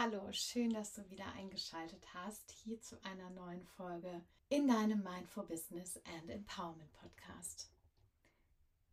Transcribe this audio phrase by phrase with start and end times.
[0.00, 5.44] Hallo, schön, dass du wieder eingeschaltet hast hier zu einer neuen Folge in deinem Mindful
[5.44, 7.72] Business and Empowerment Podcast.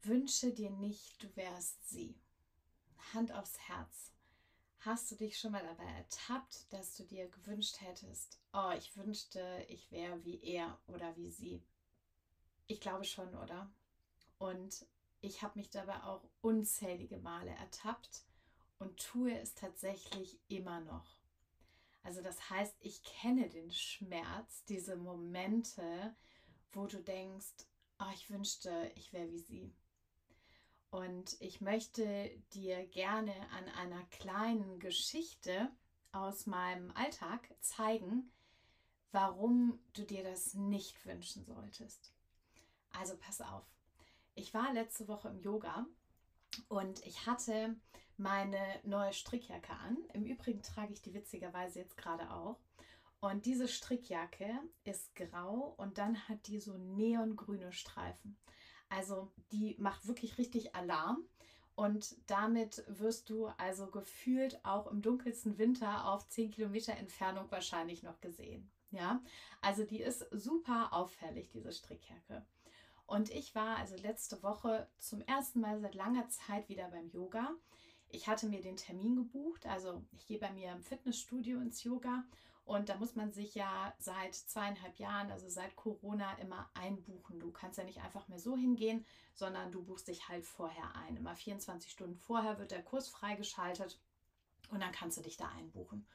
[0.02, 2.20] Wünsche dir nicht, du wärst sie.
[3.13, 4.13] Hand aufs Herz.
[4.79, 9.63] Hast du dich schon mal dabei ertappt, dass du dir gewünscht hättest, oh, ich wünschte,
[9.69, 11.62] ich wäre wie er oder wie sie?
[12.65, 13.72] Ich glaube schon, oder?
[14.40, 14.87] Und
[15.22, 18.26] ich habe mich dabei auch unzählige Male ertappt
[18.80, 21.18] und tue es tatsächlich immer noch.
[22.04, 26.16] Also das heißt, ich kenne den Schmerz, diese Momente,
[26.72, 27.66] wo du denkst,
[28.00, 29.74] oh, ich wünschte, ich wäre wie sie.
[30.92, 35.70] Und ich möchte dir gerne an einer kleinen Geschichte
[36.12, 38.32] aus meinem Alltag zeigen,
[39.12, 42.14] warum du dir das nicht wünschen solltest.
[42.92, 43.66] Also pass auf.
[44.36, 45.86] Ich war letzte Woche im Yoga
[46.68, 47.76] und ich hatte
[48.18, 49.98] meine neue Strickjacke an.
[50.14, 52.59] Im Übrigen trage ich die witzigerweise jetzt gerade auch.
[53.20, 58.38] Und diese Strickjacke ist grau und dann hat die so neongrüne Streifen.
[58.89, 61.23] Also die macht wirklich richtig Alarm.
[61.76, 68.02] Und damit wirst du also gefühlt auch im dunkelsten Winter auf 10 Kilometer Entfernung wahrscheinlich
[68.02, 68.72] noch gesehen.
[68.92, 69.22] Ja,
[69.61, 72.45] also die ist super auffällig, diese Strickjacke.
[73.08, 77.54] Und ich war also letzte Woche zum ersten Mal seit langer Zeit wieder beim Yoga.
[78.16, 82.23] Ich hatte mir den Termin gebucht, also ich gehe bei mir im Fitnessstudio ins Yoga
[82.63, 87.39] und da muss man sich ja seit zweieinhalb Jahren, also seit Corona, immer einbuchen.
[87.39, 91.17] Du kannst ja nicht einfach mehr so hingehen, sondern du buchst dich halt vorher ein.
[91.17, 93.99] Immer 24 Stunden vorher wird der Kurs freigeschaltet
[94.71, 96.08] und dann kannst du dich da einbuchen.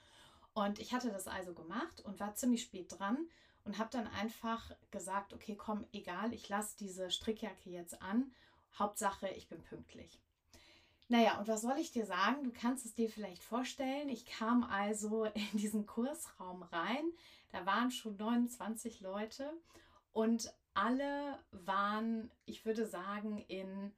[0.55, 3.29] Und ich hatte das also gemacht und war ziemlich spät dran
[3.65, 8.33] und habe dann einfach gesagt, okay, komm, egal, ich lasse diese Strickjacke jetzt an.
[8.79, 10.19] Hauptsache, ich bin pünktlich.
[11.11, 12.45] Naja, und was soll ich dir sagen?
[12.45, 14.09] Du kannst es dir vielleicht vorstellen.
[14.09, 17.05] Ich kam also in diesen Kursraum rein.
[17.51, 19.53] Da waren schon 29 Leute
[20.13, 23.93] und alle waren, ich würde sagen, in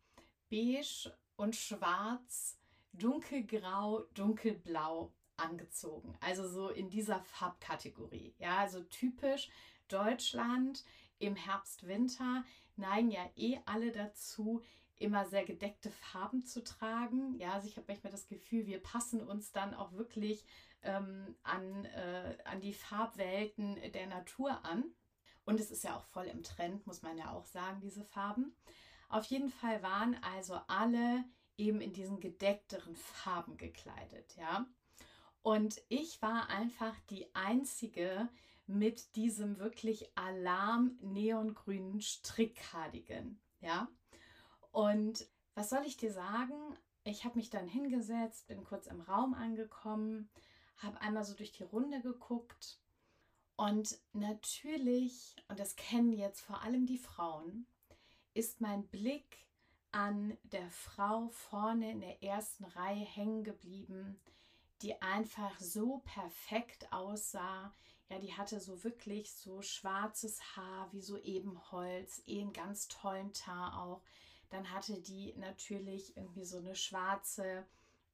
[0.50, 2.58] beige und schwarz,
[2.94, 6.16] dunkelgrau, dunkelblau angezogen.
[6.20, 8.34] Also so in dieser Farbkategorie.
[8.38, 9.50] Ja, also typisch
[9.88, 10.82] Deutschland
[11.18, 12.42] im Herbst, Winter
[12.76, 14.62] neigen ja eh alle dazu,
[14.98, 17.34] immer sehr gedeckte Farben zu tragen.
[17.38, 20.44] Ja, also ich habe manchmal das Gefühl, wir passen uns dann auch wirklich
[20.82, 24.84] ähm, an, äh, an die Farbwelten der Natur an.
[25.44, 28.54] Und es ist ja auch voll im Trend, muss man ja auch sagen, diese Farben.
[29.08, 31.24] Auf jeden Fall waren also alle
[31.56, 34.66] eben in diesen gedeckteren Farben gekleidet, ja.
[35.42, 38.28] Und ich war einfach die einzige
[38.66, 43.88] mit diesem wirklich Alarm neongrünen Strickcardigan, ja.
[44.72, 46.54] Und was soll ich dir sagen?
[47.04, 50.28] Ich habe mich dann hingesetzt, bin kurz im Raum angekommen,
[50.78, 52.80] habe einmal so durch die Runde geguckt
[53.56, 57.66] und natürlich, und das kennen jetzt vor allem die Frauen,
[58.34, 59.46] ist mein Blick
[59.92, 64.18] an der Frau vorne in der ersten Reihe hängen geblieben,
[64.80, 67.72] die einfach so perfekt aussah.
[68.08, 73.32] Ja, die hatte so wirklich so schwarzes Haar wie so Ebenholz, eh einen ganz tollen
[73.32, 74.02] Teint auch.
[74.52, 77.66] Dann hatte die natürlich irgendwie so eine schwarze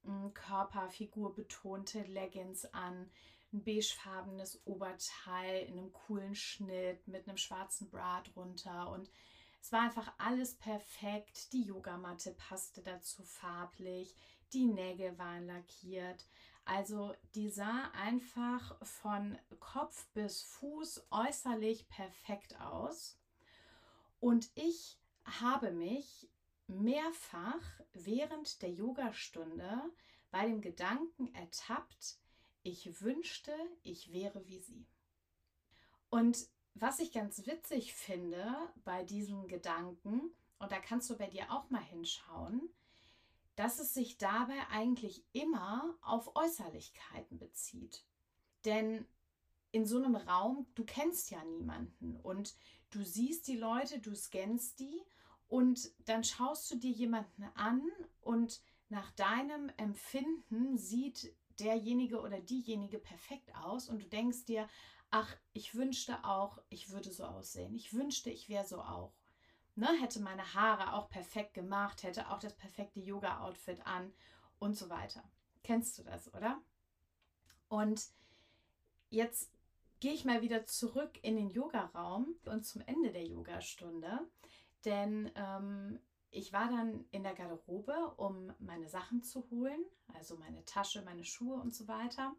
[0.03, 3.11] hm, Körperfigur betonte Leggings an,
[3.51, 9.11] ein beigefarbenes Oberteil in einem coolen Schnitt mit einem schwarzen Bra drunter und
[9.61, 11.51] es war einfach alles perfekt.
[11.51, 14.15] Die Yogamatte passte dazu farblich,
[14.53, 16.25] die Nägel waren lackiert.
[16.63, 23.19] Also die sah einfach von Kopf bis Fuß äußerlich perfekt aus.
[24.21, 24.98] Und ich
[25.41, 26.29] habe mich
[26.67, 29.91] mehrfach während der Yogastunde
[30.31, 32.17] bei dem Gedanken ertappt,
[32.63, 34.85] ich wünschte, ich wäre wie sie.
[36.09, 38.45] Und was ich ganz witzig finde
[38.83, 42.69] bei diesem Gedanken, und da kannst du bei dir auch mal hinschauen,
[43.55, 48.05] dass es sich dabei eigentlich immer auf Äußerlichkeiten bezieht.
[48.65, 49.05] Denn
[49.71, 52.55] in so einem Raum, du kennst ja niemanden und
[52.89, 55.01] du siehst die Leute, du scannst die
[55.49, 57.81] und dann schaust du dir jemanden an
[58.21, 64.69] und nach deinem Empfinden sieht derjenige oder diejenige perfekt aus und du denkst dir,
[65.11, 67.73] ach, ich wünschte auch, ich würde so aussehen.
[67.75, 69.13] Ich wünschte, ich wäre so auch.
[69.75, 74.13] Ne, hätte meine Haare auch perfekt gemacht, hätte auch das perfekte Yoga-Outfit an
[74.59, 75.23] und so weiter.
[75.63, 76.61] Kennst du das, oder?
[77.69, 78.07] Und
[79.09, 79.51] jetzt
[79.99, 84.27] gehe ich mal wieder zurück in den Yogaraum und zum Ende der Yogastunde,
[84.85, 85.99] denn ähm,
[86.31, 89.83] ich war dann in der Garderobe, um meine Sachen zu holen,
[90.13, 92.35] also meine Tasche, meine Schuhe und so weiter.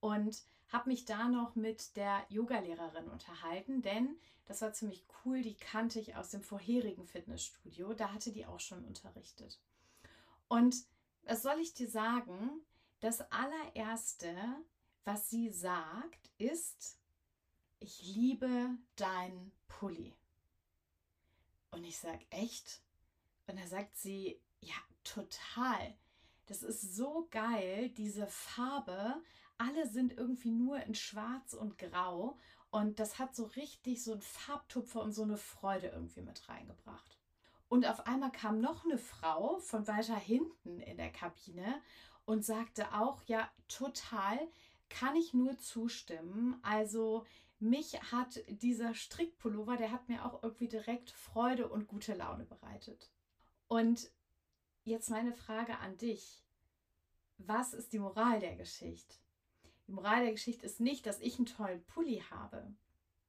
[0.00, 5.42] und habe mich da noch mit der Yogalehrerin unterhalten, denn das war ziemlich cool.
[5.42, 7.94] Die kannte ich aus dem vorherigen Fitnessstudio.
[7.94, 9.58] Da hatte die auch schon unterrichtet.
[10.46, 10.76] Und
[11.22, 12.60] was soll ich dir sagen?
[13.00, 14.34] Das allererste,
[15.04, 16.98] was sie sagt, ist,
[17.80, 20.14] ich liebe dein Pulli.
[21.70, 22.82] Und ich sage, echt?
[23.46, 24.74] Und da sagt sie, ja,
[25.04, 25.94] total.
[26.46, 29.22] Das ist so geil, diese Farbe.
[29.58, 32.38] Alle sind irgendwie nur in Schwarz und Grau.
[32.70, 37.18] Und das hat so richtig so einen Farbtupfer und so eine Freude irgendwie mit reingebracht.
[37.68, 41.82] Und auf einmal kam noch eine Frau von weiter hinten in der Kabine
[42.24, 44.38] und sagte auch, ja, total,
[44.88, 46.58] kann ich nur zustimmen.
[46.62, 47.26] Also
[47.60, 53.10] mich hat dieser Strickpullover, der hat mir auch irgendwie direkt Freude und gute Laune bereitet.
[53.66, 54.10] Und
[54.84, 56.44] jetzt meine Frage an dich.
[57.38, 59.16] Was ist die Moral der Geschichte?
[59.86, 62.74] Die Moral der Geschichte ist nicht, dass ich einen tollen Pulli habe.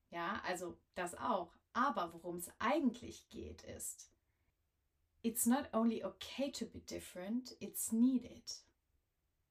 [0.09, 1.53] Ja, also das auch.
[1.73, 4.11] Aber worum es eigentlich geht, ist,
[5.21, 8.63] it's not only okay to be different, it's needed.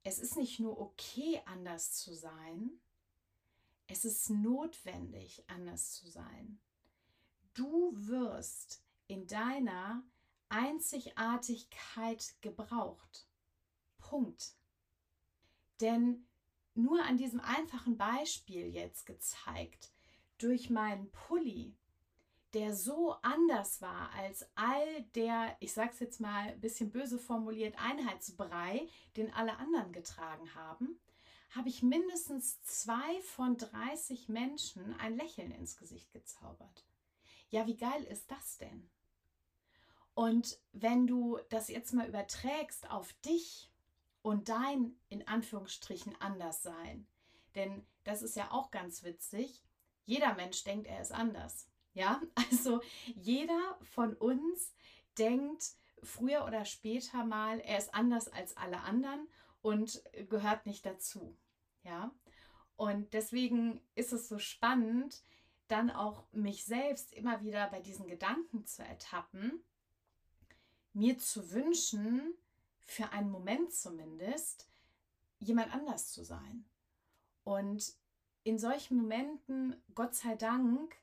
[0.02, 2.80] Es ist nicht nur okay, anders zu sein,
[3.88, 6.60] es ist notwendig, anders zu sein.
[7.54, 10.04] Du wirst in deiner
[10.50, 13.26] Einzigartigkeit gebraucht.
[13.98, 14.52] Punkt.
[15.80, 16.26] Denn
[16.74, 19.90] nur an diesem einfachen Beispiel jetzt gezeigt,
[20.36, 21.76] durch meinen Pulli,
[22.54, 27.74] der so anders war als all der, ich sag's jetzt mal ein bisschen böse formuliert,
[27.78, 31.00] Einheitsbrei, den alle anderen getragen haben,
[31.50, 36.84] habe ich mindestens zwei von 30 Menschen ein Lächeln ins Gesicht gezaubert.
[37.50, 38.90] Ja, wie geil ist das denn?
[40.14, 43.70] Und wenn du das jetzt mal überträgst auf dich
[44.22, 47.06] und dein in Anführungsstrichen Anderssein,
[47.54, 49.62] denn das ist ja auch ganz witzig,
[50.04, 51.68] jeder Mensch denkt, er ist anders.
[51.94, 52.80] Ja, also
[53.14, 54.74] jeder von uns
[55.18, 55.72] denkt
[56.02, 59.28] früher oder später mal, er ist anders als alle anderen
[59.62, 61.36] und gehört nicht dazu.
[61.82, 62.12] Ja,
[62.76, 65.22] und deswegen ist es so spannend,
[65.68, 69.62] dann auch mich selbst immer wieder bei diesen Gedanken zu ertappen,
[70.92, 72.34] mir zu wünschen,
[72.80, 74.68] für einen Moment zumindest,
[75.40, 76.64] jemand anders zu sein.
[77.44, 77.94] Und
[78.44, 80.96] in solchen Momenten, Gott sei Dank,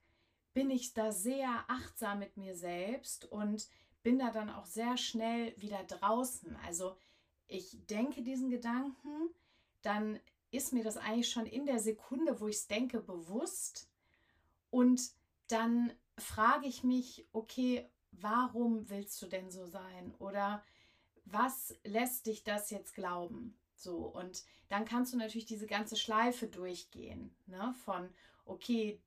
[0.54, 3.68] bin ich da sehr achtsam mit mir selbst und
[4.02, 6.56] bin da dann auch sehr schnell wieder draußen.
[6.66, 6.98] Also
[7.48, 9.30] ich denke diesen Gedanken,
[9.82, 10.20] dann
[10.52, 13.90] ist mir das eigentlich schon in der Sekunde, wo ich es denke, bewusst.
[14.70, 15.12] Und
[15.48, 20.14] dann frage ich mich, okay, warum willst du denn so sein?
[20.20, 20.64] Oder
[21.26, 23.58] was lässt dich das jetzt glauben?
[23.76, 27.76] So, und dann kannst du natürlich diese ganze Schleife durchgehen, ne?
[27.84, 28.10] Von,
[28.46, 29.00] okay,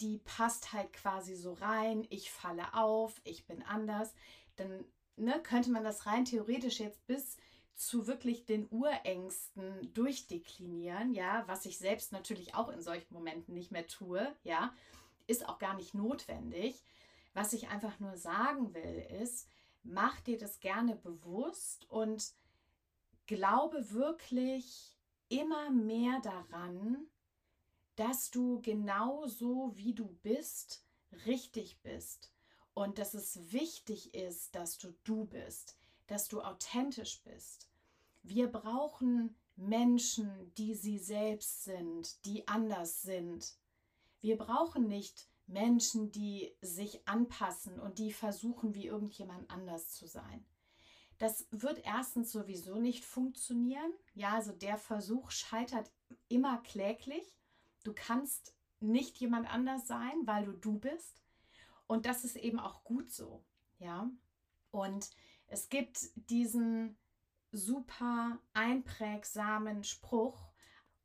[0.00, 4.14] die passt halt quasi so rein, ich falle auf, ich bin anders.
[4.56, 4.84] Dann
[5.16, 7.36] ne, könnte man das rein theoretisch jetzt bis
[7.74, 13.72] zu wirklich den Urängsten durchdeklinieren, ja, was ich selbst natürlich auch in solchen Momenten nicht
[13.72, 14.74] mehr tue, ja,
[15.26, 16.82] ist auch gar nicht notwendig.
[17.34, 19.48] Was ich einfach nur sagen will, ist,
[19.82, 22.32] mach dir das gerne bewusst und
[23.26, 24.98] glaube wirklich
[25.28, 27.06] immer mehr daran,
[27.96, 30.84] dass du genauso wie du bist,
[31.26, 32.32] richtig bist
[32.74, 35.76] und dass es wichtig ist, dass du du bist
[36.12, 37.70] dass du authentisch bist.
[38.22, 43.56] Wir brauchen Menschen, die sie selbst sind, die anders sind.
[44.20, 50.44] Wir brauchen nicht Menschen, die sich anpassen und die versuchen, wie irgendjemand anders zu sein.
[51.16, 53.92] Das wird erstens sowieso nicht funktionieren.
[54.14, 55.90] Ja, also der Versuch scheitert
[56.28, 57.24] immer kläglich.
[57.84, 61.22] Du kannst nicht jemand anders sein, weil du du bist.
[61.86, 63.44] Und das ist eben auch gut so.
[63.78, 64.10] Ja.
[64.70, 65.10] Und
[65.52, 66.96] es gibt diesen
[67.52, 70.50] super einprägsamen Spruch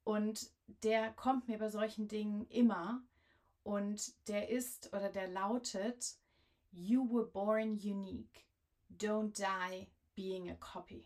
[0.06, 0.50] und
[0.84, 3.04] der kommt mir bei solchen Dingen immer
[3.64, 6.16] und der ist oder der lautet
[6.72, 8.46] You were born unique.
[8.90, 11.06] Don't die being a copy.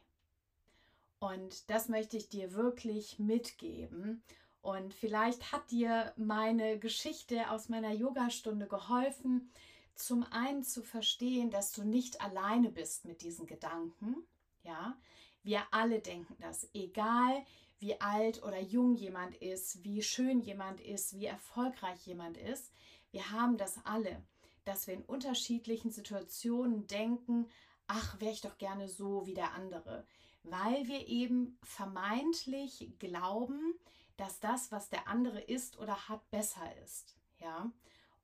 [1.17, 4.23] Und das möchte ich dir wirklich mitgeben.
[4.61, 9.51] Und vielleicht hat dir meine Geschichte aus meiner Yogastunde geholfen,
[10.01, 14.15] zum einen zu verstehen, dass du nicht alleine bist mit diesen Gedanken.
[14.63, 14.97] Ja,
[15.43, 17.45] wir alle denken das, egal
[17.79, 22.71] wie alt oder jung jemand ist, wie schön jemand ist, wie erfolgreich jemand ist.
[23.09, 24.23] Wir haben das alle,
[24.65, 27.49] dass wir in unterschiedlichen Situationen denken,
[27.87, 30.05] ach, wäre ich doch gerne so wie der andere,
[30.43, 33.73] weil wir eben vermeintlich glauben,
[34.17, 37.15] dass das, was der andere ist oder hat, besser ist.
[37.39, 37.71] Ja.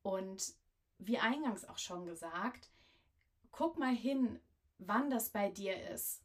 [0.03, 0.53] Und
[0.99, 2.71] wie eingangs auch schon gesagt,
[3.51, 4.39] guck mal hin,
[4.77, 6.23] wann das bei dir ist.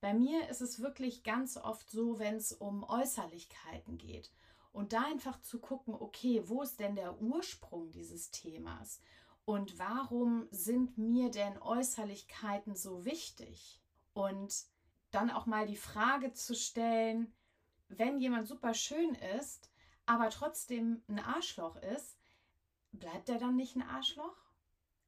[0.00, 4.32] Bei mir ist es wirklich ganz oft so, wenn es um Äußerlichkeiten geht.
[4.72, 9.00] Und da einfach zu gucken, okay, wo ist denn der Ursprung dieses Themas?
[9.44, 13.80] Und warum sind mir denn Äußerlichkeiten so wichtig?
[14.14, 14.64] Und
[15.10, 17.32] dann auch mal die Frage zu stellen,
[17.88, 19.70] wenn jemand super schön ist,
[20.06, 22.18] aber trotzdem ein Arschloch ist,
[22.92, 24.36] bleibt er dann nicht ein Arschloch?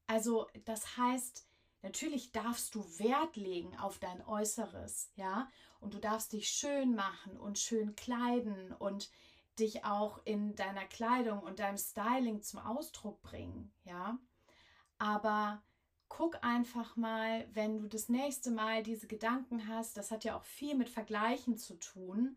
[0.06, 1.46] Also das heißt,
[1.82, 5.50] natürlich darfst du Wert legen auf dein Äußeres, ja,
[5.80, 9.10] und du darfst dich schön machen und schön kleiden und
[9.58, 14.18] dich auch in deiner Kleidung und deinem Styling zum Ausdruck bringen, ja.
[14.98, 15.62] Aber
[16.08, 20.44] guck einfach mal, wenn du das nächste Mal diese Gedanken hast, das hat ja auch
[20.44, 22.36] viel mit Vergleichen zu tun,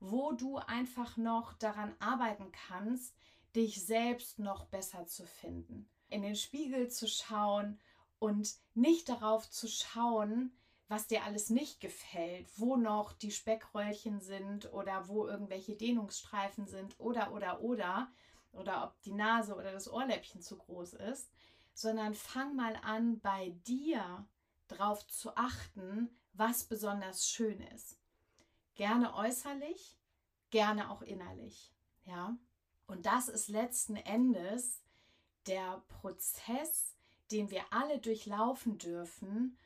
[0.00, 3.16] wo du einfach noch daran arbeiten kannst,
[3.56, 5.88] dich selbst noch besser zu finden.
[6.08, 7.80] In den Spiegel zu schauen
[8.18, 10.56] und nicht darauf zu schauen,
[10.88, 16.98] was dir alles nicht gefällt, wo noch die Speckröllchen sind oder wo irgendwelche Dehnungsstreifen sind
[17.00, 18.12] oder oder oder
[18.52, 21.30] oder ob die Nase oder das Ohrläppchen zu groß ist,
[21.74, 24.26] sondern fang mal an bei dir
[24.68, 27.98] drauf zu achten, was besonders schön ist.
[28.74, 29.98] Gerne äußerlich,
[30.50, 32.36] gerne auch innerlich, ja?
[32.86, 34.80] Und das ist letzten Endes
[35.46, 36.94] der Prozess,
[37.30, 39.58] den wir alle durchlaufen dürfen,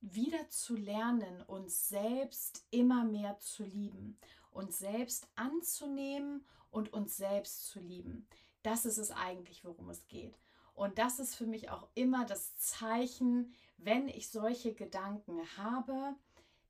[0.00, 4.18] wieder zu lernen, uns selbst immer mehr zu lieben,
[4.50, 8.26] uns selbst anzunehmen und uns selbst zu lieben.
[8.62, 10.38] Das ist es eigentlich, worum es geht.
[10.74, 16.14] Und das ist für mich auch immer das Zeichen, wenn ich solche Gedanken habe,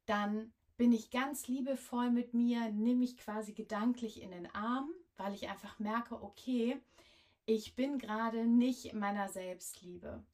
[0.07, 4.89] dann bin ich ganz liebevoll mit mir, nehme ich quasi gedanklich in den Arm,
[5.19, 6.81] weil ich einfach merke, okay,
[7.45, 10.25] ich bin gerade nicht in meiner Selbstliebe.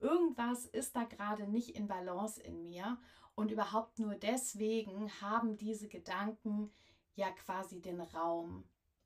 [0.00, 2.98] Irgendwas ist da gerade nicht in Balance in mir
[3.34, 6.72] und überhaupt nur deswegen haben diese Gedanken
[7.14, 8.64] ja quasi den Raum,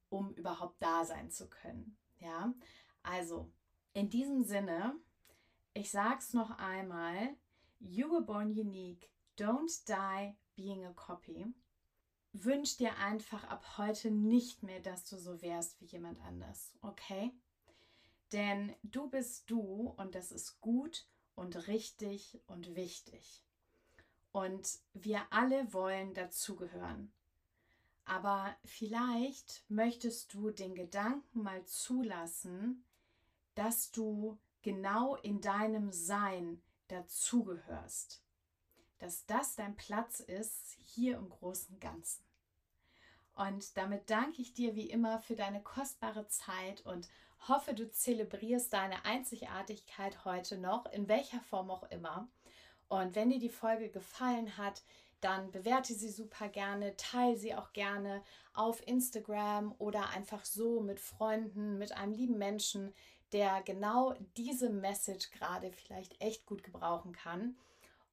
[0.08, 1.96] um überhaupt da sein zu können.
[2.20, 2.54] Ja,
[3.02, 3.50] also
[3.92, 4.94] in diesem Sinne,
[5.72, 7.36] ich sag's noch einmal:
[7.80, 9.10] You were born unique.
[9.36, 11.46] Don't die being a copy.
[12.36, 17.32] Wünsch dir einfach ab heute nicht mehr, dass du so wärst wie jemand anders, okay?
[18.32, 23.44] Denn du bist du und das ist gut und richtig und wichtig.
[24.32, 27.12] Und wir alle wollen dazugehören.
[28.04, 32.84] Aber vielleicht möchtest du den Gedanken mal zulassen,
[33.54, 38.23] dass du genau in deinem Sein dazugehörst.
[38.98, 42.24] Dass das dein Platz ist hier im großen Ganzen.
[43.34, 47.08] Und damit danke ich dir wie immer für deine kostbare Zeit und
[47.48, 52.28] hoffe, du zelebrierst deine Einzigartigkeit heute noch, in welcher Form auch immer.
[52.88, 54.82] Und wenn dir die Folge gefallen hat,
[55.20, 58.22] dann bewerte sie super gerne, teile sie auch gerne
[58.52, 62.94] auf Instagram oder einfach so mit Freunden, mit einem lieben Menschen,
[63.32, 67.56] der genau diese Message gerade vielleicht echt gut gebrauchen kann.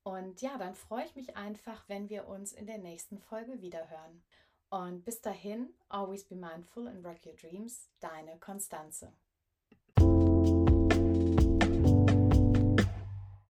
[0.04, 4.24] Und ja, dann freue ich mich einfach, wenn wir uns in der nächsten Folge wiederhören.
[4.70, 9.14] Und bis dahin, always be mindful and rock your dreams, deine Konstanze.